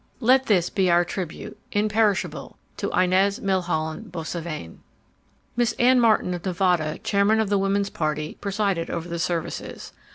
"Let 0.19 0.47
this 0.47 0.71
be 0.71 0.89
our 0.89 1.05
tribute, 1.05 1.59
imperishable, 1.71 2.57
to 2.77 2.89
Inez 2.89 3.39
Milholland 3.39 4.11
Boissevain." 4.11 4.79
Miss 5.55 5.73
Anne 5.73 5.99
Martin 5.99 6.33
of 6.33 6.43
Nevada, 6.43 6.97
chairman 7.03 7.39
of 7.39 7.49
the 7.49 7.59
Woman's 7.59 7.91
Party, 7.91 8.35
presided 8.41 8.89
over 8.89 9.07
the 9.07 9.19
services. 9.19 9.93